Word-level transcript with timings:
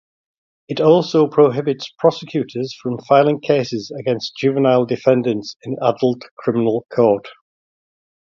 It 0.67 0.81
also 0.81 1.27
prohibits 1.27 1.93
prosecutors 1.99 2.73
from 2.81 2.97
filing 3.07 3.39
cases 3.39 3.91
against 3.91 4.35
juvenile 4.35 4.83
defendants 4.83 5.55
in 5.61 5.77
adult 5.79 6.23
criminal 6.37 6.87
court. 6.91 7.27